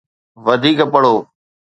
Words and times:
وڌيڪ 0.45 0.79
پڙهو 0.93 1.15